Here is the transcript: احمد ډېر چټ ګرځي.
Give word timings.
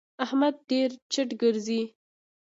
احمد 0.23 0.55
ډېر 0.69 0.89
چټ 1.13 1.29
ګرځي. 1.41 1.81